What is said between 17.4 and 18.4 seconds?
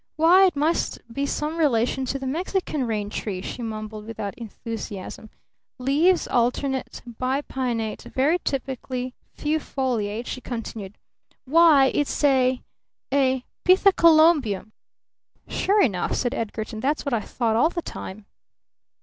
all the time."